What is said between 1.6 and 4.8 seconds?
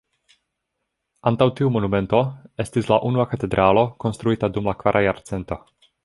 monumento estis la unua katedralo konstruita dum la